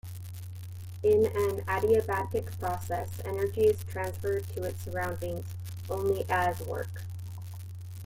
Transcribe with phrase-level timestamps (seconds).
[1.03, 5.45] In an adiabatic process, energy is transferred to its surroundings
[5.91, 7.03] only as work.